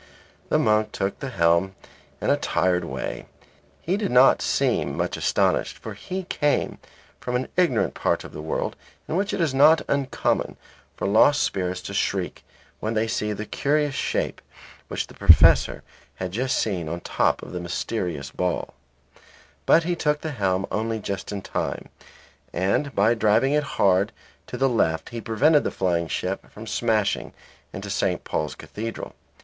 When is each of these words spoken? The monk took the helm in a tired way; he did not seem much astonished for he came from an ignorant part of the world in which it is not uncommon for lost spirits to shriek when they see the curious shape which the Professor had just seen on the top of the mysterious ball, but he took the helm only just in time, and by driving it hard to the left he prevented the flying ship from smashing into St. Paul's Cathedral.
The 0.49 0.57
monk 0.57 0.91
took 0.93 1.19
the 1.19 1.29
helm 1.29 1.75
in 2.21 2.31
a 2.31 2.35
tired 2.35 2.85
way; 2.85 3.27
he 3.83 3.97
did 3.97 4.09
not 4.09 4.41
seem 4.41 4.97
much 4.97 5.15
astonished 5.15 5.77
for 5.77 5.93
he 5.93 6.23
came 6.23 6.79
from 7.19 7.35
an 7.35 7.49
ignorant 7.55 7.93
part 7.93 8.23
of 8.23 8.33
the 8.33 8.41
world 8.41 8.75
in 9.07 9.15
which 9.15 9.31
it 9.31 9.39
is 9.39 9.53
not 9.53 9.83
uncommon 9.87 10.57
for 10.97 11.07
lost 11.07 11.43
spirits 11.43 11.81
to 11.83 11.93
shriek 11.93 12.43
when 12.79 12.95
they 12.95 13.07
see 13.07 13.31
the 13.31 13.45
curious 13.45 13.93
shape 13.93 14.41
which 14.87 15.05
the 15.05 15.13
Professor 15.13 15.83
had 16.15 16.31
just 16.31 16.57
seen 16.57 16.87
on 16.89 16.95
the 16.95 17.01
top 17.01 17.43
of 17.43 17.51
the 17.51 17.59
mysterious 17.59 18.31
ball, 18.31 18.73
but 19.67 19.83
he 19.83 19.95
took 19.95 20.21
the 20.21 20.31
helm 20.31 20.65
only 20.71 20.97
just 20.97 21.31
in 21.31 21.43
time, 21.43 21.89
and 22.51 22.95
by 22.95 23.13
driving 23.13 23.53
it 23.53 23.63
hard 23.77 24.11
to 24.47 24.57
the 24.57 24.67
left 24.67 25.09
he 25.09 25.21
prevented 25.21 25.63
the 25.63 25.69
flying 25.69 26.07
ship 26.07 26.49
from 26.51 26.65
smashing 26.65 27.33
into 27.71 27.91
St. 27.91 28.23
Paul's 28.23 28.55
Cathedral. 28.55 29.13